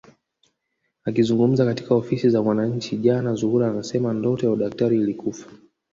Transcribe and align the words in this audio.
Akizungumza 1.05 1.65
katika 1.65 1.95
ofisi 1.95 2.29
za 2.29 2.41
Mwananchi 2.43 2.97
jana 2.97 3.33
Zuhura 3.35 3.67
anasema 3.71 4.13
ndoto 4.13 4.45
ya 4.45 4.51
udaktari 4.51 4.95
ilikufa 4.97 5.49